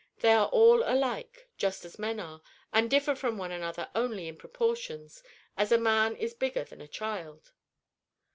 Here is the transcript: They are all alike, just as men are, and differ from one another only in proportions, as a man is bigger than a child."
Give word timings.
They 0.21 0.33
are 0.33 0.47
all 0.47 0.81
alike, 0.83 1.47
just 1.59 1.85
as 1.85 1.99
men 1.99 2.19
are, 2.19 2.41
and 2.73 2.89
differ 2.89 3.13
from 3.13 3.37
one 3.37 3.51
another 3.51 3.91
only 3.93 4.27
in 4.27 4.35
proportions, 4.35 5.21
as 5.55 5.71
a 5.71 5.77
man 5.77 6.15
is 6.15 6.33
bigger 6.33 6.63
than 6.63 6.81
a 6.81 6.87
child." 6.87 7.51